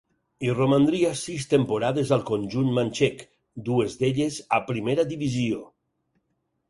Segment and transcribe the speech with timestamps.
[0.45, 3.21] Hi romandria sis temporades al conjunt manxec,
[3.71, 5.61] dues d'elles a primera divisió.